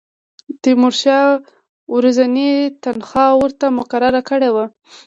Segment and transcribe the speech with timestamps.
[0.63, 1.29] تیمورشاه
[1.95, 2.51] ورځنۍ
[2.83, 4.65] تنخوا ورته مقرره کړې وه.